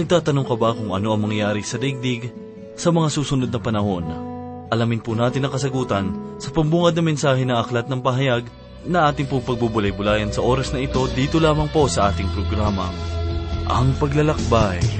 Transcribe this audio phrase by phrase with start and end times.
[0.00, 2.32] Nagtatanong ka ba kung ano ang mangyayari sa daigdig
[2.72, 4.08] sa mga susunod na panahon?
[4.72, 8.48] Alamin po natin ang kasagutan sa pambungad na mensahe ng Aklat ng Pahayag
[8.88, 12.88] na ating pong pagbubulay-bulayan sa oras na ito dito lamang po sa ating programa.
[13.68, 14.99] Ang Paglalakbay.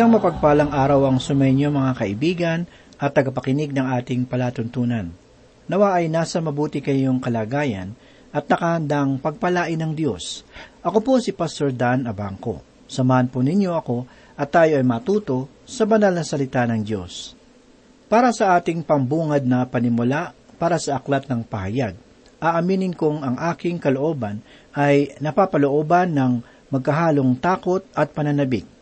[0.00, 2.64] Isang mapagpalang araw ang sumainyo mga kaibigan
[2.96, 5.12] at tagapakinig ng ating palatuntunan.
[5.68, 7.92] Nawa ay nasa mabuti kayong kalagayan
[8.32, 10.40] at nakahandang pagpalain ng Diyos.
[10.80, 12.64] Ako po si Pastor Dan Abangco.
[12.88, 14.08] Samahan po ninyo ako
[14.40, 17.36] at tayo ay matuto sa banal na salita ng Diyos.
[18.08, 21.92] Para sa ating pambungad na panimula para sa aklat ng pahayag,
[22.40, 24.40] aaminin kong ang aking kalooban
[24.72, 26.32] ay napapalooban ng
[26.72, 28.79] magkahalong takot at pananabik.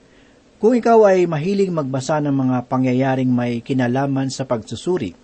[0.58, 5.14] Kung ikaw ay mahiling magbasa ng mga pangyayaring may kinalaman sa pagsusuri,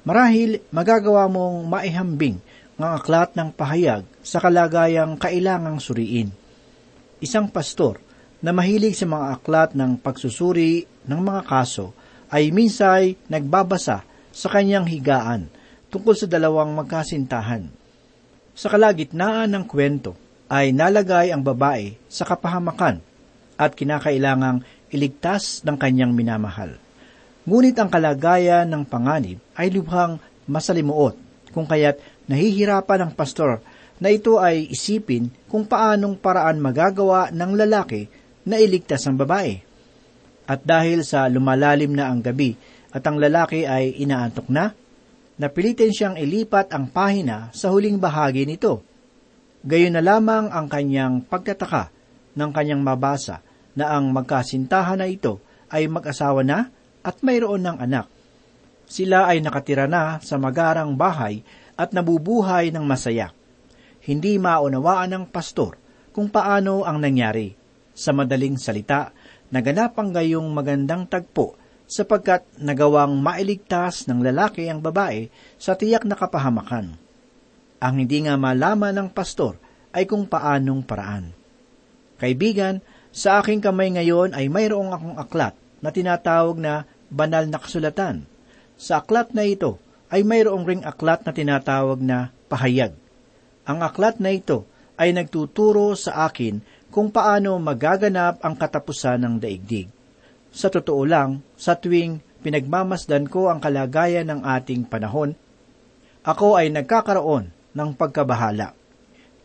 [0.00, 2.40] marahil magagawa mong maihambing
[2.80, 6.32] ang aklat ng pahayag sa kalagayang kailangang suriin.
[7.20, 8.00] Isang pastor
[8.40, 11.92] na mahilig sa mga aklat ng pagsusuri ng mga kaso
[12.32, 15.52] ay minsay nagbabasa sa kanyang higaan
[15.92, 17.68] tungkol sa dalawang magkasintahan.
[18.56, 20.16] Sa kalagitnaan ng kwento
[20.48, 23.04] ay nalagay ang babae sa kapahamakan
[23.58, 24.62] at kinakailangang
[24.92, 26.76] iligtas ng kanyang minamahal.
[27.48, 31.16] Ngunit ang kalagayan ng panganib ay lubhang masalimuot,
[31.52, 31.96] kung kaya't
[32.28, 33.64] nahihirapan ang pastor
[33.98, 38.06] na ito ay isipin kung paanong paraan magagawa ng lalaki
[38.44, 39.58] na iligtas ang babae.
[40.48, 42.56] At dahil sa lumalalim na ang gabi
[42.92, 44.72] at ang lalaki ay inaantok na,
[45.36, 48.80] napilitin siyang ilipat ang pahina sa huling bahagi nito.
[49.64, 51.92] Gayon na lamang ang kanyang pagtataka
[52.38, 53.44] ng kanyang mabasa
[53.78, 55.38] na ang magkasintahan na ito
[55.70, 56.68] ay mag-asawa na
[57.06, 58.10] at mayroon ng anak.
[58.88, 61.46] Sila ay nakatira na sa magarang bahay
[61.78, 63.30] at nabubuhay ng masaya.
[64.02, 65.78] Hindi maunawaan ng pastor
[66.10, 67.54] kung paano ang nangyari.
[67.94, 69.14] Sa madaling salita,
[69.54, 71.54] naganap ang gayong magandang tagpo
[71.88, 76.96] sapagkat nagawang mailigtas ng lalaki ang babae sa tiyak na kapahamakan.
[77.78, 79.56] Ang hindi nga malaman ng pastor
[79.94, 81.32] ay kung paanong paraan.
[82.18, 82.82] Kaibigan,
[83.18, 88.22] sa aking kamay ngayon ay mayroong akong aklat na tinatawag na banal na kasulatan.
[88.78, 92.94] Sa aklat na ito ay mayroong ring aklat na tinatawag na pahayag.
[93.66, 96.62] Ang aklat na ito ay nagtuturo sa akin
[96.94, 99.90] kung paano magaganap ang katapusan ng daigdig.
[100.54, 105.34] Sa totoo lang, sa tuwing pinagmamasdan ko ang kalagayan ng ating panahon,
[106.22, 108.78] ako ay nagkakaroon ng pagkabahala.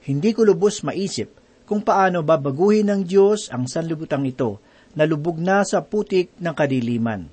[0.05, 1.41] Hindi ko lubos maisip
[1.73, 4.61] kung paano babaguhin ng Diyos ang sanlibutang ito
[4.93, 7.25] na lubog na sa putik ng kadiliman.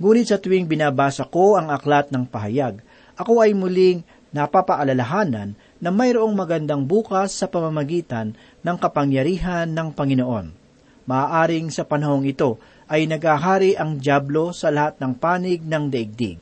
[0.00, 2.80] Ngunit sa tuwing binabasa ko ang aklat ng pahayag,
[3.20, 4.00] ako ay muling
[4.32, 8.32] napapaalalahanan na mayroong magandang bukas sa pamamagitan
[8.64, 10.56] ng kapangyarihan ng Panginoon.
[11.04, 12.56] Maaaring sa panahong ito
[12.88, 16.40] ay nagahari ang Diablo sa lahat ng panig ng daigdig.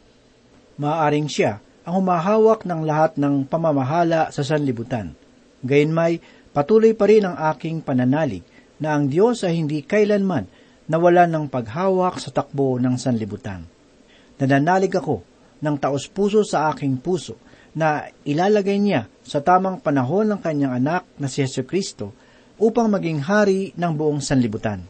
[0.78, 5.18] Maaaring siya ang humahawak ng lahat ng pamamahala sa sanlibutan.
[5.66, 6.22] Gayunmay,
[6.58, 8.42] patuloy pa rin ang aking pananalig
[8.82, 10.50] na ang Diyos ay hindi kailanman
[10.90, 13.62] nawala ng paghawak sa takbo ng sanlibutan.
[14.42, 15.22] Nananalig ako
[15.62, 17.38] ng taos puso sa aking puso
[17.78, 22.10] na ilalagay niya sa tamang panahon ng kanyang anak na si Yesu Kristo
[22.58, 24.82] upang maging hari ng buong sanlibutan.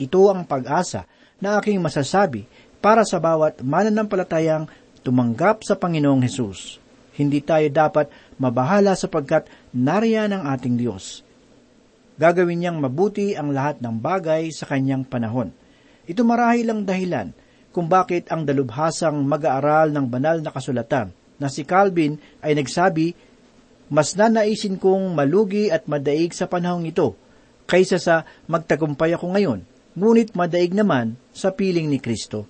[0.00, 1.04] Ito ang pag-asa
[1.36, 2.48] na aking masasabi
[2.80, 4.64] para sa bawat mananampalatayang
[5.04, 6.80] tumanggap sa Panginoong Hesus.
[7.20, 8.08] Hindi tayo dapat
[8.40, 11.20] mabahala sapagkat nariyan ang ating Diyos.
[12.16, 15.52] Gagawin niyang mabuti ang lahat ng bagay sa kanyang panahon.
[16.08, 17.36] Ito marahil ang dahilan
[17.76, 23.12] kung bakit ang dalubhasang mag-aaral ng banal na kasulatan na si Calvin ay nagsabi,
[23.92, 27.12] Mas nanaisin kong malugi at madaig sa panahong ito,
[27.68, 29.60] kaysa sa magtagumpay ako ngayon,
[29.92, 32.48] ngunit madaig naman sa piling ni Kristo.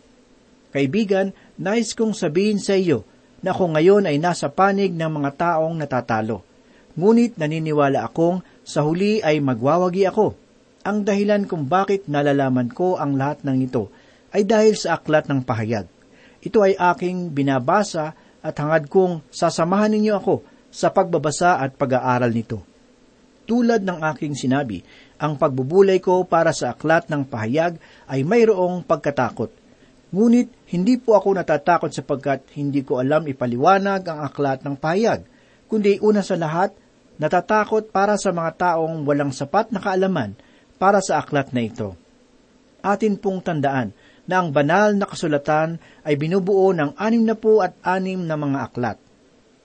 [0.70, 3.02] Kaibigan, nais kong sabihin sa iyo
[3.42, 6.45] na ako ngayon ay nasa panig ng mga taong natatalo.
[6.96, 10.32] Ngunit naniniwala akong sa huli ay magwawagi ako.
[10.88, 13.92] Ang dahilan kung bakit nalalaman ko ang lahat ng ito
[14.32, 15.84] ay dahil sa aklat ng pahayag.
[16.40, 20.34] Ito ay aking binabasa at hangad kong sasamahan ninyo ako
[20.72, 22.62] sa pagbabasa at pag-aaral nito.
[23.46, 24.82] Tulad ng aking sinabi,
[25.16, 27.78] ang pagbubulay ko para sa aklat ng pahayag
[28.10, 29.50] ay mayroong pagkatakot.
[30.10, 35.26] Ngunit hindi po ako natatakot sapagkat hindi ko alam ipaliwanag ang aklat ng pahayag,
[35.66, 36.74] kundi una sa lahat,
[37.16, 40.36] natatakot para sa mga taong walang sapat na kaalaman
[40.76, 41.96] para sa aklat na ito.
[42.84, 43.90] Atin pong tandaan
[44.26, 48.58] na ang banal na kasulatan ay binubuo ng anim na po at anim na mga
[48.70, 48.98] aklat.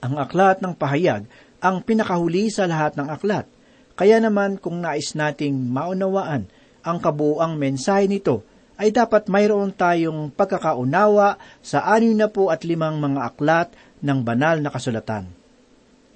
[0.02, 1.22] Ang aklat ng pahayag
[1.62, 3.46] ang pinakahuli sa lahat ng aklat.
[3.94, 6.50] Kaya naman kung nais nating maunawaan
[6.82, 8.42] ang kabuuang mensahe nito,
[8.80, 13.68] ay dapat mayroon tayong pagkakaunawa sa anim na po at limang mga aklat
[14.02, 15.41] ng banal na kasulatan.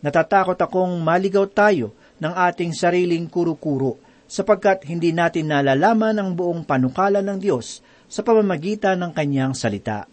[0.04, 3.96] Natatakot akong maligaw tayo ng ating sariling kuro-kuro
[4.26, 10.04] sapagkat hindi natin nalalaman ang buong panukala ng Diyos sa pamamagitan ng kanyang salita.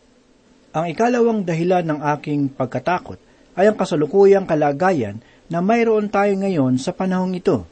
[0.74, 3.19] Ang ikalawang dahilan ng aking pagkatakot
[3.53, 5.21] ay ang kasalukuyang kalagayan
[5.51, 7.68] na mayroon tayo ngayon sa panahong ito.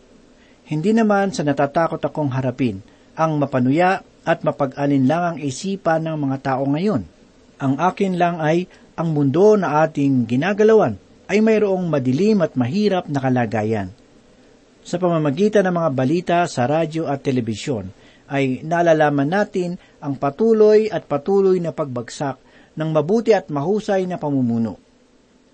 [0.70, 2.86] Hindi naman sa natatakot akong harapin
[3.18, 7.02] ang mapanuya at mapag-alinlang ang isipan ng mga tao ngayon.
[7.58, 13.24] Ang akin lang ay ang mundo na ating ginagalawan ay mayroong madilim at mahirap na
[13.24, 13.96] kalagayan.
[14.84, 17.88] Sa pamamagitan ng mga balita sa radyo at telebisyon,
[18.28, 22.36] ay nalalaman natin ang patuloy at patuloy na pagbagsak
[22.76, 24.76] ng mabuti at mahusay na pamumuno.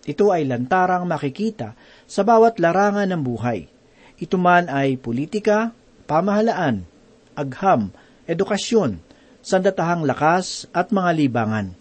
[0.01, 1.77] Ito ay lantarang makikita
[2.09, 3.69] sa bawat larangan ng buhay.
[4.17, 5.77] Ito man ay politika,
[6.09, 6.89] pamahalaan,
[7.37, 7.93] agham,
[8.25, 8.97] edukasyon,
[9.45, 11.76] sandatahang lakas at mga libangan.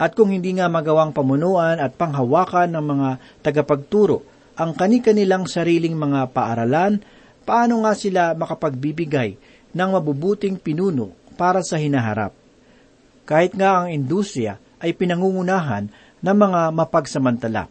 [0.00, 3.08] At kung hindi nga magawang pamunuan at panghawakan ng mga
[3.44, 4.24] tagapagturo
[4.56, 7.00] ang kani-kanilang sariling mga paaralan,
[7.42, 9.36] paano nga sila makapagbibigay
[9.72, 12.36] ng mabubuting pinuno para sa hinaharap.
[13.24, 15.88] Kahit nga ang industriya ay pinangungunahan
[16.22, 17.66] ng mga mapagsamantala.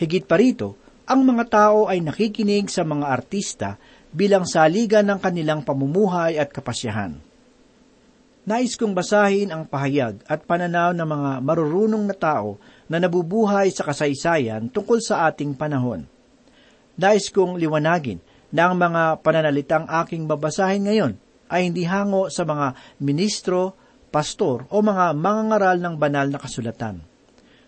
[0.00, 3.68] Higit pa rito, ang mga tao ay nakikinig sa mga artista
[4.14, 7.29] bilang saligan ng kanilang pamumuhay at kapasyahan.
[8.40, 12.56] Nais kong basahin ang pahayag at pananaw ng mga marurunong na tao
[12.88, 16.08] na nabubuhay sa kasaysayan tungkol sa ating panahon.
[16.96, 18.16] Nais kong liwanagin
[18.48, 21.12] na ang mga pananalitang aking babasahin ngayon
[21.52, 23.76] ay hindi hango sa mga ministro,
[24.08, 26.96] pastor o mga mangangaral ng banal na kasulatan.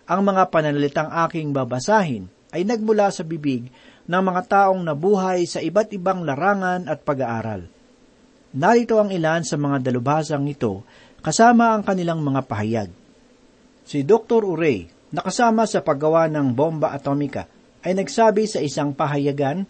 [0.08, 3.68] Ang mga pananalitang aking babasahin ay nagmula sa bibig
[4.08, 7.71] ng mga taong nabuhay sa iba't ibang larangan at pag-aaral.
[8.52, 10.84] Narito ang ilan sa mga dalubhasang ito,
[11.24, 12.90] kasama ang kanilang mga pahayag.
[13.88, 14.44] Si Dr.
[14.44, 17.48] Urey, nakasama sa paggawa ng bomba atomika,
[17.80, 19.64] ay nagsabi sa isang pahayagan,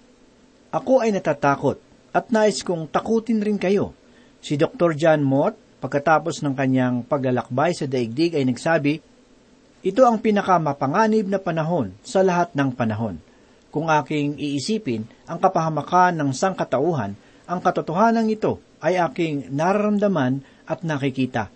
[0.75, 1.79] Ako ay natatakot
[2.11, 3.95] at nais kong takutin rin kayo.
[4.43, 4.99] Si Dr.
[4.99, 8.99] John Mott, pagkatapos ng kanyang paglalakbay sa daigdig ay nagsabi,
[9.87, 13.23] Ito ang pinakamapanganib na panahon sa lahat ng panahon.
[13.71, 17.15] Kung aking iisipin ang kapahamakan ng sangkatauhan,
[17.53, 21.53] ang katotohanan ito ay aking nararamdaman at nakikita.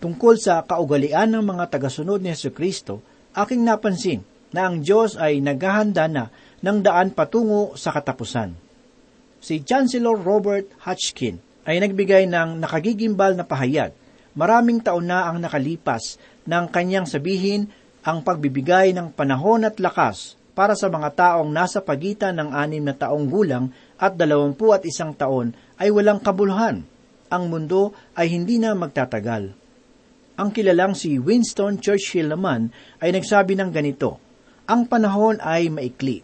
[0.00, 3.04] Tungkol sa kaugalian ng mga tagasunod ni Yesu Kristo,
[3.36, 4.24] aking napansin
[4.56, 6.32] na ang Diyos ay naghahanda na
[6.64, 8.56] ng daan patungo sa katapusan.
[9.44, 11.36] Si Chancellor Robert Hutchkin
[11.68, 13.92] ay nagbigay ng nakagigimbal na pahayag.
[14.32, 16.16] Maraming taon na ang nakalipas
[16.48, 17.68] ng kanyang sabihin
[18.00, 22.96] ang pagbibigay ng panahon at lakas para sa mga taong nasa pagitan ng anim na
[22.96, 26.86] taong gulang at dalawampu at isang taon ay walang kabuluhan.
[27.32, 29.54] Ang mundo ay hindi na magtatagal.
[30.34, 34.18] Ang kilalang si Winston Churchill naman ay nagsabi ng ganito,
[34.66, 36.22] Ang panahon ay maikli.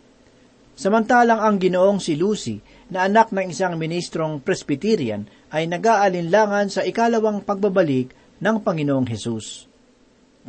[0.74, 2.58] Samantalang ang ginoong si Lucy,
[2.90, 8.10] na anak ng isang ministrong Presbyterian, ay nag-aalinlangan sa ikalawang pagbabalik
[8.42, 9.70] ng Panginoong Hesus.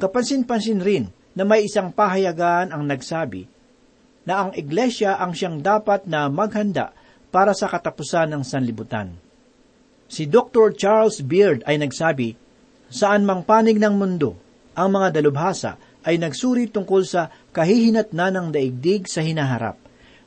[0.02, 1.06] Kapansin-pansin rin
[1.38, 3.46] na may isang pahayagan ang nagsabi
[4.26, 6.94] na ang iglesia ang siyang dapat na maghanda
[7.32, 9.16] para sa katapusan ng sanlibutan.
[10.12, 10.76] Si Dr.
[10.76, 12.36] Charles Beard ay nagsabi,
[12.92, 14.36] saan mang panig ng mundo,
[14.76, 19.80] ang mga dalubhasa ay nagsuri tungkol sa kahihinat na ng daigdig sa hinaharap.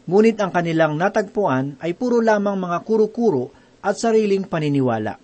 [0.08, 3.52] Ngunit ang kanilang natagpuan ay puro lamang mga kuro-kuro
[3.84, 5.20] at sariling paniniwala.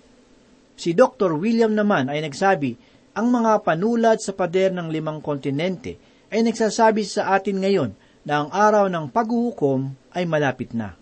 [0.76, 1.36] Si Dr.
[1.36, 2.76] William naman ay nagsabi,
[3.16, 5.96] ang mga panulat sa pader ng limang kontinente
[6.32, 7.90] ay nagsasabi sa atin ngayon
[8.24, 10.96] na ang araw ng paghuhukom ay malapit na.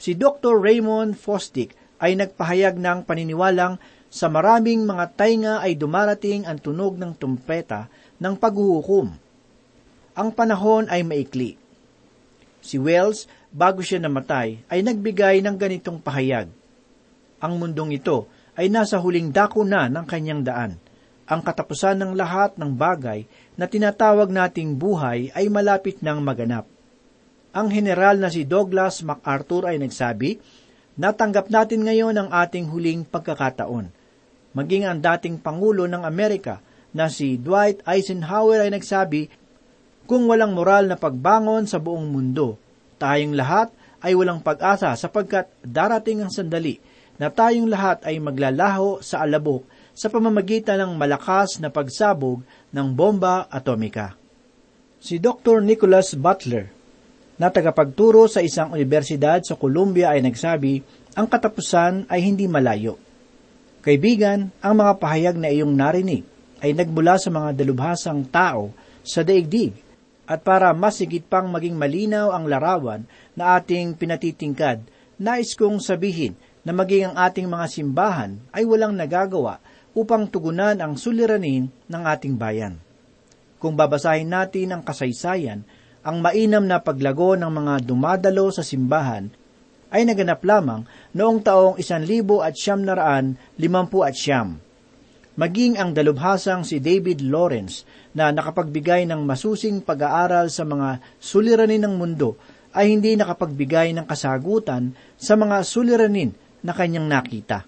[0.00, 0.56] Si Dr.
[0.56, 3.76] Raymond Fosdick ay nagpahayag ng paniniwalang
[4.08, 9.12] sa maraming mga tainga ay dumarating ang tunog ng tumpeta ng paghuhukom.
[10.16, 11.60] Ang panahon ay maikli.
[12.64, 16.48] Si Wells, bago siya namatay, ay nagbigay ng ganitong pahayag.
[17.44, 18.24] Ang mundong ito
[18.56, 20.72] ay nasa huling dako na ng kanyang daan.
[21.28, 26.64] Ang katapusan ng lahat ng bagay na tinatawag nating buhay ay malapit ng maganap.
[27.50, 30.38] Ang general na si Douglas MacArthur ay nagsabi,
[31.00, 33.90] Natanggap natin ngayon ang ating huling pagkakataon.
[34.54, 36.62] Maging ang dating Pangulo ng Amerika
[36.94, 39.26] na si Dwight Eisenhower ay nagsabi,
[40.06, 42.54] Kung walang moral na pagbangon sa buong mundo,
[43.02, 46.78] tayong lahat ay walang pag-asa sapagkat darating ang sandali
[47.18, 53.50] na tayong lahat ay maglalaho sa alabok sa pamamagitan ng malakas na pagsabog ng bomba
[53.50, 54.14] atomika.
[55.02, 55.64] Si Dr.
[55.64, 56.79] Nicholas Butler,
[57.40, 60.84] na tagapagturo sa isang universidad sa Columbia ay nagsabi,
[61.16, 63.00] ang katapusan ay hindi malayo.
[63.80, 66.20] Kaibigan, ang mga pahayag na iyong narinig
[66.60, 69.72] ay nagmula sa mga dalubhasang tao sa daigdig
[70.28, 74.84] at para mas higit pang maging malinaw ang larawan na ating pinatitingkad,
[75.16, 79.64] nais kong sabihin na maging ang ating mga simbahan ay walang nagagawa
[79.96, 82.76] upang tugunan ang suliranin ng ating bayan.
[83.56, 85.64] Kung babasahin natin ang kasaysayan,
[86.00, 89.28] ang mainam na paglago ng mga dumadalo sa simbahan
[89.90, 94.56] ay naganap lamang noong taong isan libo at siyam naraan limampu at siyam.
[95.36, 101.94] Maging ang dalubhasang si David Lawrence na nakapagbigay ng masusing pag-aaral sa mga suliranin ng
[101.96, 102.36] mundo
[102.70, 106.30] ay hindi nakapagbigay ng kasagutan sa mga suliranin
[106.62, 107.66] na kanyang nakita.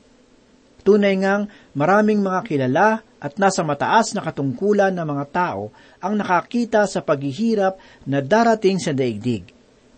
[0.83, 1.47] Tunay ngang
[1.79, 2.87] maraming mga kilala
[3.23, 5.71] at nasa mataas na katungkulan ng mga tao
[6.03, 7.79] ang nakakita sa paghihirap
[8.11, 9.47] na darating sa daigdig.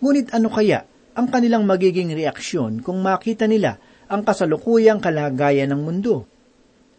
[0.04, 0.84] Ngunit ano kaya
[1.16, 3.80] ang kanilang magiging reaksyon kung makita nila
[4.12, 6.28] ang kasalukuyang kalagayan ng mundo?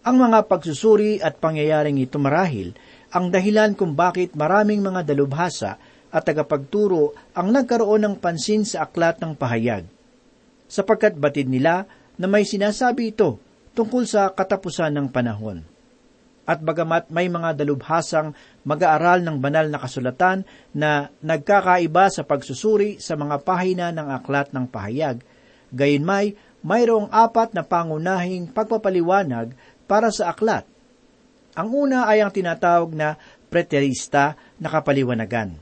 [0.01, 2.74] Ang mga pagsusuri at pangyayaring ito marahil
[3.13, 5.77] ang dahilan kung bakit maraming mga dalubhasa
[6.10, 9.86] at tagapagturo ang nagkaroon ng pansin sa aklat ng pahayag.
[10.65, 11.86] Sapagkat batid nila
[12.17, 13.38] na may sinasabi ito
[13.77, 15.75] tungkol sa katapusan ng panahon.
[16.46, 20.46] At bagamat may mga dalubhasang mag-aaral ng banal na kasulatan
[20.78, 25.25] na nagkakaiba sa pagsusuri sa mga pahina ng aklat ng pahayag,
[25.74, 29.58] gayon may mayroong apat na pangunahing pagpapaliwanag
[29.90, 30.66] para sa aklat.
[31.58, 33.18] Ang una ay ang tinatawag na
[33.50, 35.58] preterista na kapaliwanagan.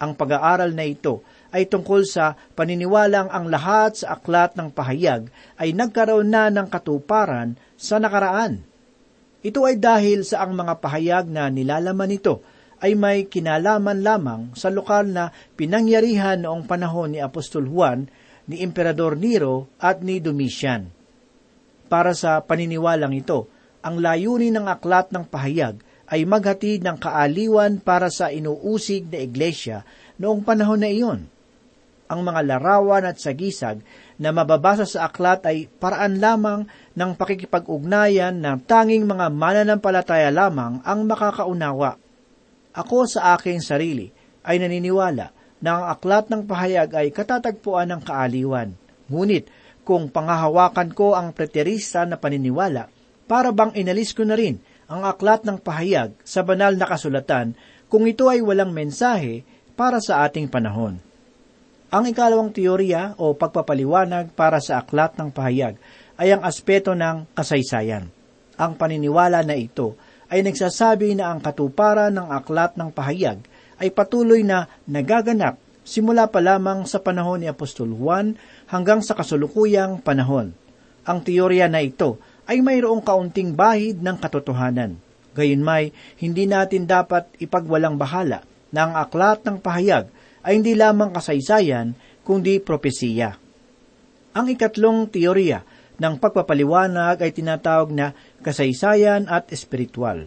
[0.00, 1.20] Ang pag-aaral na ito
[1.52, 5.28] ay tungkol sa paniniwalang ang lahat sa aklat ng pahayag
[5.60, 8.69] ay nagkaroon na ng katuparan sa nakaraan.
[9.40, 12.44] Ito ay dahil sa ang mga pahayag na nilalaman nito
[12.80, 18.08] ay may kinalaman lamang sa lokal na pinangyarihan noong panahon ni Apostol Juan,
[18.48, 20.92] ni Emperador Nero at ni Domitian.
[21.88, 23.48] Para sa paniniwalang ito,
[23.80, 25.80] ang layunin ng aklat ng pahayag
[26.10, 29.88] ay maghatid ng kaaliwan para sa inuusig na iglesia
[30.20, 31.24] noong panahon na iyon.
[32.10, 33.86] Ang mga larawan at sagisag
[34.18, 36.66] na mababasa sa aklat ay paraan lamang
[36.98, 41.94] ng pakikipag-ugnayan ng tanging mga mananampalataya lamang ang makakaunawa.
[42.74, 44.10] Ako sa aking sarili
[44.42, 45.30] ay naniniwala
[45.62, 48.74] na ang aklat ng pahayag ay katatagpuan ng kaaliwan.
[49.06, 49.46] Ngunit
[49.86, 52.90] kung pangahawakan ko ang preterista na paniniwala,
[53.30, 54.58] para bang inalis ko na rin
[54.90, 57.54] ang aklat ng pahayag sa banal na kasulatan
[57.86, 59.46] kung ito ay walang mensahe
[59.78, 60.98] para sa ating panahon.
[61.90, 65.74] Ang ikalawang teorya o pagpapaliwanag para sa aklat ng pahayag
[66.22, 68.06] ay ang aspeto ng kasaysayan.
[68.54, 69.98] Ang paniniwala na ito
[70.30, 73.42] ay nagsasabi na ang katuparan ng aklat ng pahayag
[73.82, 78.38] ay patuloy na nagaganap simula pa lamang sa panahon ni Apostol Juan
[78.70, 80.54] hanggang sa kasulukuyang panahon.
[81.02, 84.94] Ang teorya na ito ay mayroong kaunting bahid ng katotohanan.
[85.34, 85.90] Gayunmay,
[86.22, 90.06] hindi natin dapat ipagwalang bahala na ang aklat ng pahayag
[90.50, 91.94] ay hindi lamang kasaysayan,
[92.26, 93.38] kundi propesiya.
[94.34, 95.62] Ang ikatlong teorya
[96.02, 98.10] ng pagpapaliwanag ay tinatawag na
[98.42, 100.26] kasaysayan at espiritual.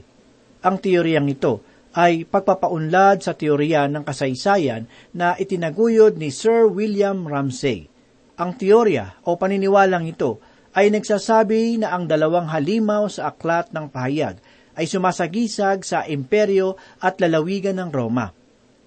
[0.63, 1.59] Ang teoryang ito
[1.91, 7.91] ay pagpapaunlad sa teorya ng kasaysayan na itinaguyod ni Sir William Ramsay.
[8.39, 10.39] Ang teorya o paniniwalang ito
[10.71, 14.39] ay nagsasabi na ang dalawang halimaw sa aklat ng pahayag
[14.79, 18.42] ay sumasagisag sa imperyo at lalawigan ng Roma.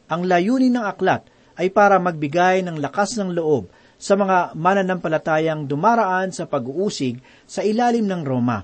[0.07, 1.27] Ang layunin ng aklat
[1.59, 8.05] ay para magbigay ng lakas ng loob sa mga mananampalatayang dumaraan sa pag-uusig sa ilalim
[8.05, 8.63] ng Roma.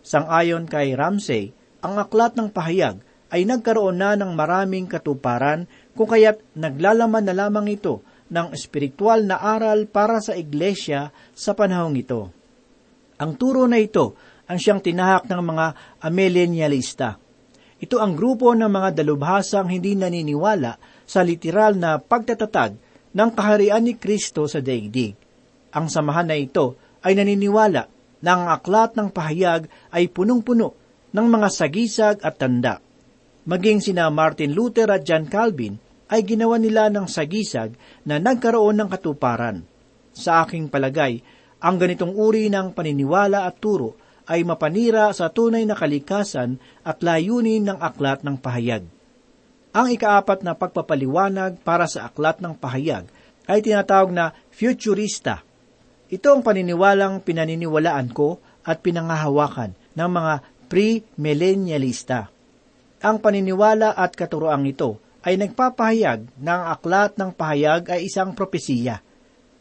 [0.00, 1.52] Sangayon kay Ramsey,
[1.84, 2.98] ang aklat ng pahayag
[3.30, 9.38] ay nagkaroon na ng maraming katuparan kung kaya't naglalaman na lamang ito ng espiritual na
[9.38, 12.32] aral para sa iglesia sa panahong ito.
[13.20, 14.16] Ang turo na ito
[14.50, 15.66] ang siyang tinahak ng mga
[16.02, 17.20] amillennialista.
[17.80, 20.76] Ito ang grupo ng mga dalubhasang hindi naniniwala
[21.10, 22.78] sa literal na pagtatatag
[23.10, 25.18] ng kaharian ni Kristo sa daigdig.
[25.74, 27.90] Ang samahan na ito ay naniniwala
[28.22, 30.70] na ang aklat ng pahayag ay punong-puno
[31.10, 32.78] ng mga sagisag at tanda.
[33.42, 37.74] Maging sina Martin Luther at John Calvin ay ginawa nila ng sagisag
[38.06, 39.66] na nagkaroon ng katuparan.
[40.14, 41.18] Sa aking palagay,
[41.58, 43.98] ang ganitong uri ng paniniwala at turo
[44.30, 48.99] ay mapanira sa tunay na kalikasan at layunin ng aklat ng pahayag.
[49.70, 53.06] Ang ikaapat na pagpapaliwanag para sa aklat ng pahayag
[53.46, 55.46] ay tinatawag na futurista.
[56.10, 60.34] Ito ang paniniwalang pinaniniwalaan ko at pinangahawakan ng mga
[60.66, 62.34] pre-millennialista.
[62.98, 68.98] Ang paniniwala at katuroang ito ay nagpapahayag na ang aklat ng pahayag ay isang propesiya.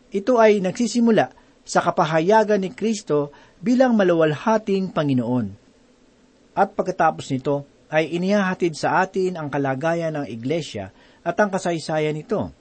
[0.09, 3.29] Ito ay nagsisimula sa kapahayagan ni Kristo
[3.61, 5.53] bilang maluwalhating Panginoon.
[6.57, 10.93] At pagkatapos nito, ay inihahatid sa atin ang kalagayan ng Iglesia
[11.25, 12.53] at ang kasaysayan nito.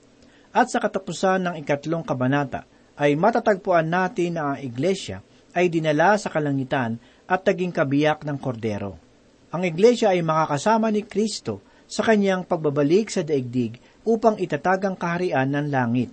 [0.49, 2.65] At sa katapusan ng ikatlong kabanata,
[2.99, 5.23] ay matatagpuan natin na ang Iglesia
[5.55, 8.97] ay dinala sa kalangitan at naging kabiyak ng kordero.
[9.49, 15.49] Ang Iglesia ay makakasama ni Kristo sa kanyang pagbabalik sa daigdig upang itatag ang kaharian
[15.49, 16.11] ng langit.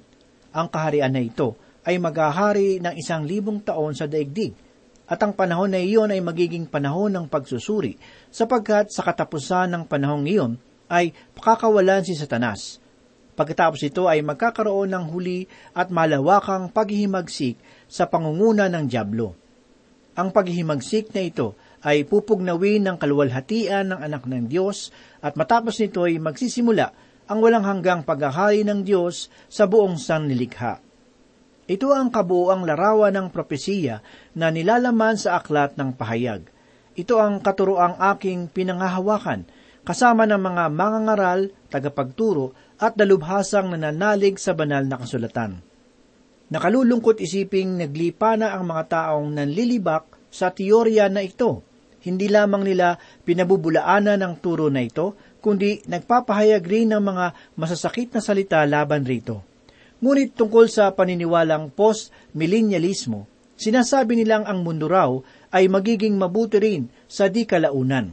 [0.57, 4.57] Ang kaharian na ito ay maghahari ng isang libong taon sa daigdig.
[5.07, 7.95] At ang panahon na iyon ay magiging panahon ng pagsusuri,
[8.31, 10.53] sapagkat sa katapusan ng panahong iyon
[10.91, 12.83] ay pakakawalan si Satanas.
[13.37, 15.45] Pagkatapos ito ay magkakaroon ng huli
[15.77, 19.37] at malawakang paghihimagsik sa pangunguna ng Diablo.
[20.17, 21.53] Ang paghihimagsik na ito
[21.85, 24.89] ay pupugnawin ng kaluwalhatian ng anak ng Diyos
[25.21, 26.89] at matapos nito ay magsisimula
[27.29, 30.86] ang walang hanggang paghahari ng Diyos sa buong sanlilikha.
[31.67, 33.99] Ito ang kabuoang larawan ng propesiya
[34.39, 36.47] na nilalaman sa aklat ng pahayag.
[36.95, 39.51] Ito ang katuroang aking pinangahawakan,
[39.83, 45.59] kasama ng mga mangangaral, tagapagturo, at dalubhasang nananalig sa banal na kasulatan.
[46.55, 51.67] Nakalulungkot isiping naglipa na ang mga taong nanlilibak sa teorya na ito.
[52.07, 52.95] Hindi lamang nila
[53.27, 59.56] pinabubulaanan ng turo na ito, kundi nagpapahayag rin ng mga masasakit na salita laban rito.
[60.01, 63.25] Ngunit tungkol sa paniniwalang post-millennialismo,
[63.57, 65.17] sinasabi nilang ang mundo raw
[65.49, 68.13] ay magiging mabuti rin sa di kalaunan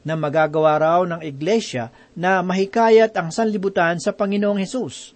[0.00, 5.12] na magagawa raw ng iglesia na mahikayat ang sanlibutan sa Panginoong Hesus.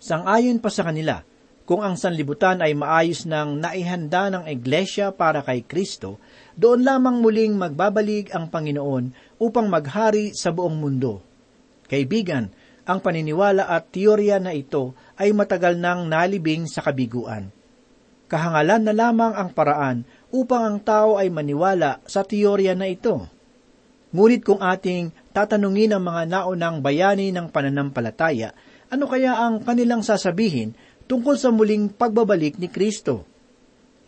[0.00, 1.24] Sangayon pa sa kanila,
[1.62, 6.18] kung ang sanlibutan ay maayos ng naihanda ng iglesia para kay Kristo,
[6.58, 11.22] doon lamang muling magbabalik ang Panginoon upang maghari sa buong mundo.
[11.86, 12.50] Kaibigan,
[12.82, 17.50] ang paniniwala at teorya na ito ay matagal nang nalibing sa kabiguan.
[18.26, 23.28] Kahangalan na lamang ang paraan upang ang tao ay maniwala sa teorya na ito.
[24.12, 28.56] Ngunit kung ating tatanungin ang mga naunang bayani ng pananampalataya,
[28.92, 30.72] ano kaya ang kanilang sasabihin
[31.08, 33.24] tungkol sa muling pagbabalik ni Kristo?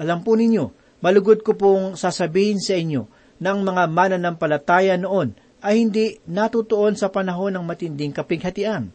[0.00, 3.04] Alam po ninyo, malugod ko pong sasabihin sa inyo
[3.40, 8.92] ng mga mananampalataya noon ay hindi natutuon sa panahon ng matinding kapighatian.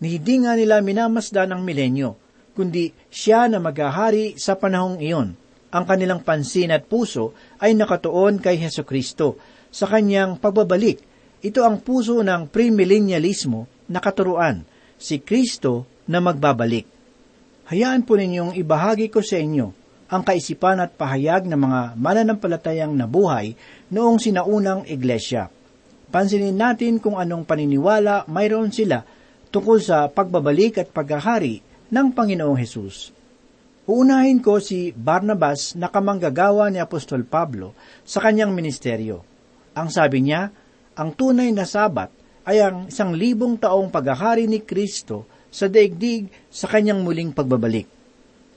[0.00, 2.16] Hindi nga nila minamasdan ang milenyo,
[2.56, 5.36] kundi siya na maghahari sa panahong iyon.
[5.70, 9.36] Ang kanilang pansin at puso ay nakatuon kay Heso Kristo
[9.68, 11.04] sa kanyang pagbabalik.
[11.44, 14.64] Ito ang puso ng premillennialismo na katuruan,
[14.96, 16.88] si Kristo na magbabalik.
[17.68, 19.76] Hayaan po ninyong ibahagi ko sa inyo
[20.10, 23.54] ang kaisipan at pahayag ng mga mananampalatayang nabuhay
[23.94, 25.46] noong sinaunang iglesia.
[26.10, 29.06] Pansinin natin kung anong paniniwala mayroon sila
[29.54, 33.14] tungkol sa pagbabalik at paghahari ng Panginoong Hesus.
[33.86, 39.22] Uunahin ko si Barnabas na kamanggagawa ni Apostol Pablo sa kanyang ministeryo.
[39.74, 40.50] Ang sabi niya,
[40.98, 42.10] ang tunay na sabat
[42.46, 47.86] ay ang isang libong taong paghahari ni Kristo sa daigdig sa kanyang muling pagbabalik.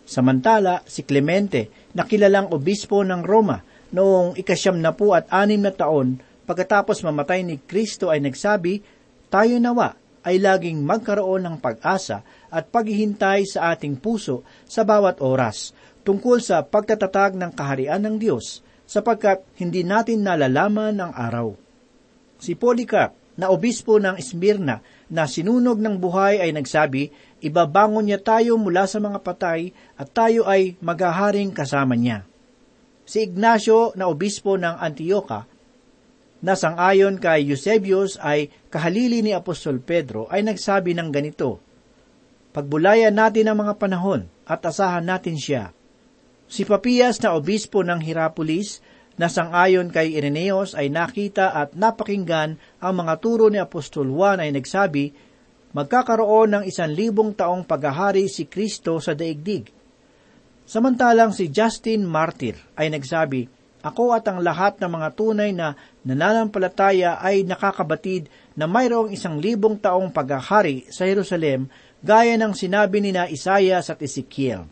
[0.04, 3.62] Samantala, si Clemente, na kilalang obispo ng Roma
[3.94, 8.84] noong ikasyam na po at anim na taon pagkatapos mamatay ni Kristo ay nagsabi,
[9.28, 15.76] tayo nawa ay laging magkaroon ng pag-asa at paghihintay sa ating puso sa bawat oras
[16.08, 21.56] tungkol sa pagtatatag ng kaharian ng Diyos sapagkat hindi natin nalalaman ang araw.
[22.40, 27.10] Si Polycarp, na obispo ng Smyrna na sinunog ng buhay ay nagsabi,
[27.42, 32.26] ibabangon niya tayo mula sa mga patay at tayo ay maghaharing kasama niya.
[33.04, 35.50] Si Ignacio na obispo ng Antioca
[36.44, 41.64] na sangayon kay Eusebius ay kahalili ni Apostol Pedro ay nagsabi ng ganito,
[42.54, 45.74] Pagbulayan natin ang mga panahon at asahan natin siya.
[46.46, 48.84] Si Papias na obispo ng Hierapolis
[49.18, 54.54] na sangayon kay Ireneos ay nakita at napakinggan ang mga turo ni Apostol Juan ay
[54.54, 55.10] nagsabi,
[55.74, 59.74] magkakaroon ng isan libong taong paghahari si Kristo sa daigdig.
[60.70, 63.50] Samantalang si Justin Martyr ay nagsabi,
[63.84, 65.76] Ako at ang lahat ng mga tunay na
[66.08, 71.68] nananampalataya ay nakakabatid na mayroong isang libong taong paghahari sa Jerusalem
[72.00, 74.72] gaya ng sinabi ni na Isaias at Ezekiel.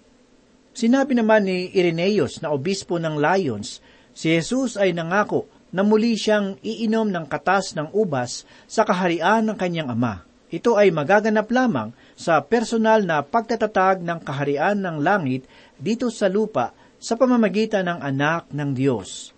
[0.72, 3.84] Sinabi naman ni Irenaeus na obispo ng Lions,
[4.16, 5.44] si Jesus ay nangako
[5.76, 10.24] na muli siyang iinom ng katas ng ubas sa kaharian ng kanyang ama.
[10.52, 15.48] Ito ay magaganap lamang sa personal na pagtatatag ng kaharian ng langit
[15.80, 19.34] dito sa lupa sa pamamagitan ng anak ng Diyos.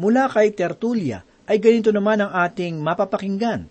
[0.00, 3.68] Mula kay Tertulia ay ganito naman ang ating mapapakinggan.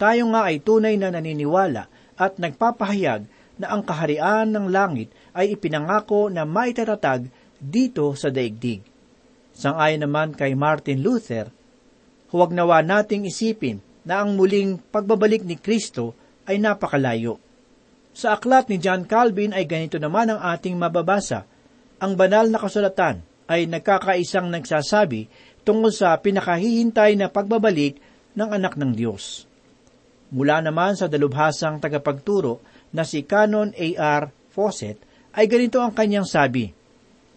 [0.00, 3.28] Tayo nga ay tunay na naniniwala at nagpapahayag
[3.60, 7.28] na ang kaharian ng langit ay ipinangako na maitatag
[7.60, 8.82] dito sa daigdig.
[9.54, 11.46] Sangayon naman kay Martin Luther,
[12.34, 16.18] huwag nawa nating isipin na ang muling pagbabalik ni Kristo
[16.50, 17.38] ay napakalayo.
[18.14, 21.46] Sa aklat ni John Calvin ay ganito naman ang ating mababasa.
[22.04, 25.24] Ang banal na kasulatan ay nagkakaisang nagsasabi
[25.64, 27.96] tungkol sa pinakahihintay na pagbabalik
[28.36, 29.48] ng anak ng Diyos.
[30.28, 32.60] Mula naman sa dalubhasang tagapagturo
[32.92, 34.28] na si Canon A.R.
[34.52, 35.00] Fawcett
[35.32, 36.68] ay ganito ang kanyang sabi,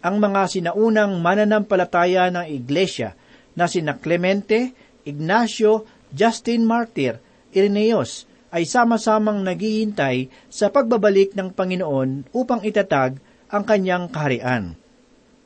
[0.04, 3.16] Ang mga sinaunang mananampalataya ng iglesia
[3.56, 4.76] na sina Clemente,
[5.08, 7.16] Ignacio, Justin Martyr,
[7.56, 13.16] Irenaeus ay sama-samang naghihintay sa pagbabalik ng Panginoon upang itatag
[13.48, 14.76] ang kanyang kaharian.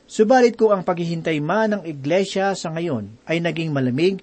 [0.07, 4.21] Subalit kung ang paghihintay man ng iglesia sa ngayon ay naging malamig,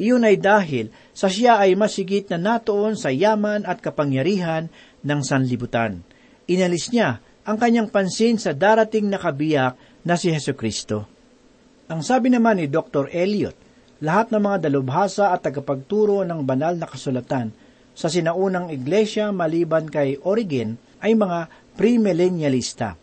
[0.00, 4.72] iyon ay dahil sa siya ay masigit na natuon sa yaman at kapangyarihan
[5.04, 6.02] ng sanlibutan.
[6.50, 11.06] Inalis niya ang kanyang pansin sa darating na kabiyak na si Heso Kristo.
[11.86, 13.12] Ang sabi naman ni Dr.
[13.12, 13.54] Eliot,
[14.00, 17.52] lahat ng mga dalubhasa at tagapagturo ng banal na kasulatan
[17.92, 22.96] sa sinaunang iglesia maliban kay Origen ay mga premillennialista.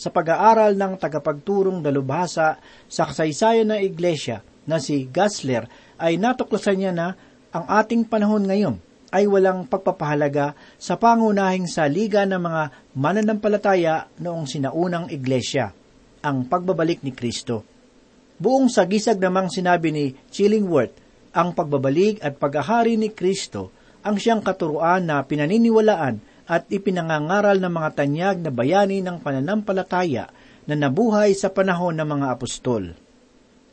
[0.00, 2.56] Sa pag-aaral ng tagapagturong dalubhasa
[2.88, 5.68] sa kasaysayan ng iglesia na si Gassler
[6.00, 7.12] ay natuklasan niya na
[7.52, 8.80] ang ating panahon ngayon
[9.12, 12.62] ay walang pagpapahalaga sa pangunahing saliga ng mga
[12.96, 15.76] mananampalataya noong sinaunang iglesia,
[16.24, 17.60] ang pagbabalik ni Kristo.
[18.40, 20.96] Buong sagisag namang sinabi ni Chillingworth,
[21.36, 23.68] ang pagbabalik at paghahari ni Kristo
[24.00, 30.26] ang siyang katuruan na pinaniniwalaan at ipinangangaral ng mga tanyag na bayani ng pananampalataya
[30.66, 32.90] na nabuhay sa panahon ng mga apostol.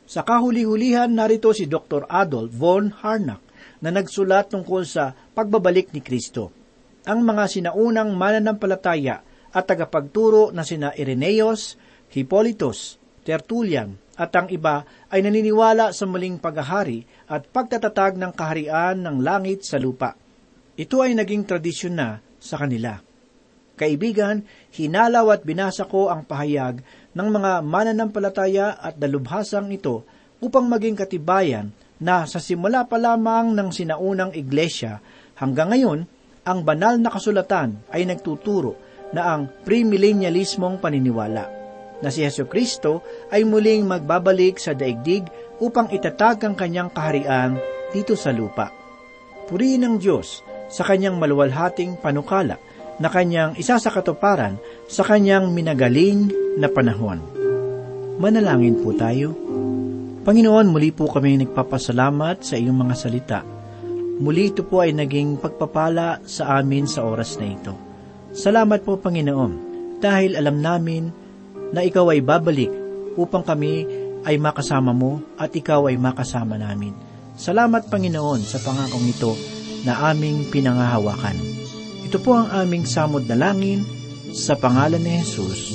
[0.06, 2.06] Sa kahuli-hulihan narito si Dr.
[2.06, 3.42] Adolf von Harnack
[3.82, 6.54] na nagsulat tungkol sa pagbabalik ni Kristo.
[7.02, 11.74] Ang mga sinaunang mananampalataya at tagapagturo na sina Irenaeus,
[12.14, 19.16] Hippolytus, Tertullian, at ang iba ay naniniwala sa muling paghahari at pagtatatag ng kaharian ng
[19.22, 20.14] langit sa lupa.
[20.78, 22.98] Ito ay naging tradisyon na sa kanila.
[23.78, 24.42] Kaibigan,
[24.74, 26.82] hinalaw at binasa ko ang pahayag
[27.14, 30.02] ng mga mananampalataya at dalubhasang ito
[30.42, 31.70] upang maging katibayan
[32.02, 34.98] na sa simula pa lamang ng sinaunang iglesia
[35.38, 36.00] hanggang ngayon,
[36.42, 38.74] ang banal na kasulatan ay nagtuturo
[39.14, 41.44] na ang premillennialismong paniniwala
[41.98, 45.26] na si Yesu Kristo ay muling magbabalik sa daigdig
[45.58, 47.58] upang itatag ang kanyang kaharian
[47.90, 48.70] dito sa lupa.
[49.50, 52.60] Purihin ng Diyos sa kanyang maluwalhating panukala
[52.98, 54.58] na kanyang isa sa katuparan
[54.90, 56.28] sa kanyang minagaling
[56.58, 57.22] na panahon.
[58.18, 59.32] Manalangin po tayo.
[60.26, 63.40] Panginoon, muli po kami nagpapasalamat sa iyong mga salita.
[64.18, 67.72] Muli ito po ay naging pagpapala sa amin sa oras na ito.
[68.34, 69.52] Salamat po, Panginoon,
[70.02, 71.08] dahil alam namin
[71.70, 72.68] na ikaw ay babalik
[73.14, 73.86] upang kami
[74.26, 76.92] ay makasama mo at ikaw ay makasama namin.
[77.38, 79.57] Salamat, Panginoon, sa pangakong ito
[79.88, 81.40] na aming pinangahawakan.
[82.04, 83.88] Ito po ang aming samod na langin
[84.36, 85.72] sa pangalan ni Jesus.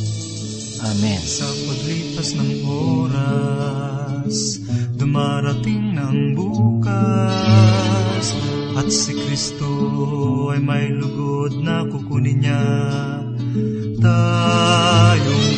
[0.86, 1.18] Amen.
[1.18, 4.62] Sa paglipas ng oras,
[4.94, 8.26] dumarating ng bukas,
[8.78, 9.74] at si Kristo
[10.54, 12.62] ay may lugod na kukunin niya
[13.98, 15.53] tayong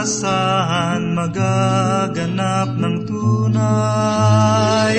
[0.00, 4.96] naasahan magaganap ng tunay.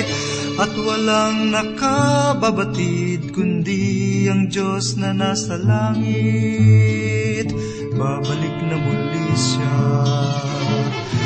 [0.62, 7.50] At walang nakababatid kundi ang Diyos na nasa langit.
[7.98, 10.06] Babalik na muli siya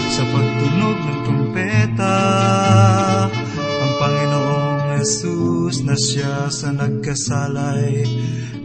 [0.09, 2.19] sa pagtunog ng trumpeta
[3.61, 8.03] Ang Panginoong Jesus na siya sa nagkasalay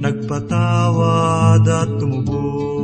[0.02, 2.81] Nagpatawad at tumubos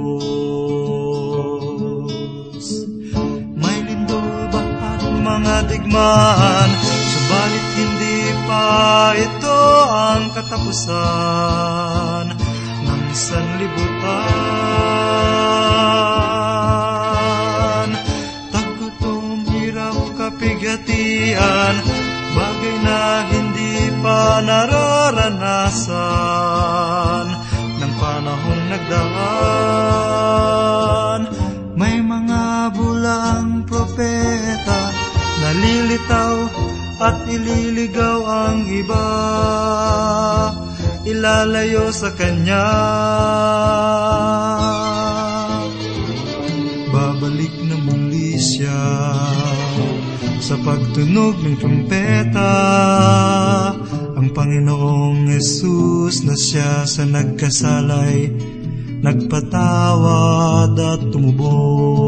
[5.28, 6.72] mga digmaan
[7.12, 9.60] Subalit hindi pa ito
[9.92, 12.32] ang katapusan
[12.88, 14.08] Ng sanlibutan.
[18.56, 21.76] Tagutom, hirap, kapigatian
[22.38, 25.90] Bagay na hindi pa nararanasan
[27.84, 30.37] Ng panahong nagdaan
[37.38, 39.08] at ililigaw ang iba.
[41.06, 42.66] Ilalayo sa Kanya.
[46.90, 48.82] Babalik na muli siya
[50.42, 52.54] sa pagtunog ng trumpeta.
[54.18, 58.34] Ang Panginoong Yesus na siya sa nagkasalay
[58.98, 62.07] nagpatawad at tumubos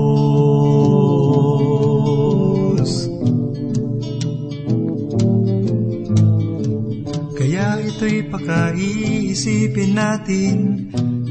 [8.29, 10.57] pakaiisipin natin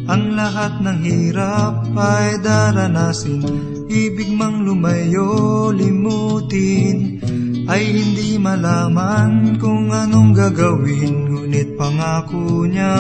[0.08, 3.44] Ang lahat ng hirap ay daranasin.
[3.88, 7.20] Ibig mang lumayo, limutin.
[7.68, 12.98] Ay hindi malaman kung anong gagawin Ngunit pangako niya.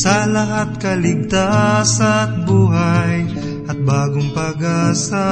[0.00, 3.28] Sa lahat kaligtas at buhay
[3.68, 5.28] At bagong pag-asa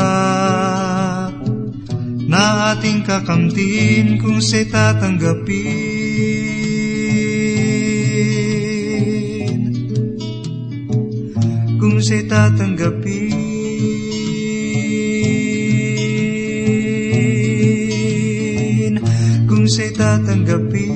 [2.28, 5.87] na ating kakamtin kung siya'y tatanggapin.
[11.98, 13.34] Kung siya'y tatanggapin.
[19.50, 20.94] Kung siya'y tatanggapin.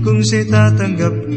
[0.00, 1.27] Kung siya'y tatanggapin.